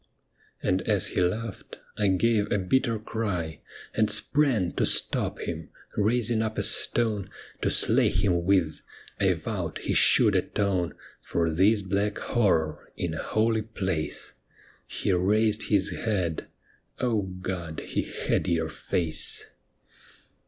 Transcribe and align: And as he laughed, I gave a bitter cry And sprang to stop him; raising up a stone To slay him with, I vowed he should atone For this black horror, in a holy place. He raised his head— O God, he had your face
And 0.63 0.81
as 0.89 1.09
he 1.09 1.21
laughed, 1.21 1.77
I 1.95 2.07
gave 2.07 2.51
a 2.51 2.57
bitter 2.57 2.97
cry 2.97 3.59
And 3.93 4.09
sprang 4.09 4.71
to 4.77 4.83
stop 4.87 5.37
him; 5.41 5.69
raising 5.95 6.41
up 6.41 6.57
a 6.57 6.63
stone 6.63 7.29
To 7.61 7.69
slay 7.69 8.09
him 8.09 8.43
with, 8.43 8.81
I 9.19 9.33
vowed 9.33 9.77
he 9.77 9.93
should 9.93 10.35
atone 10.35 10.95
For 11.21 11.51
this 11.51 11.83
black 11.83 12.17
horror, 12.17 12.91
in 12.97 13.13
a 13.13 13.21
holy 13.21 13.61
place. 13.61 14.33
He 14.87 15.11
raised 15.13 15.69
his 15.69 15.91
head— 15.91 16.47
O 16.99 17.21
God, 17.21 17.81
he 17.81 18.01
had 18.01 18.47
your 18.47 18.69
face 18.69 19.49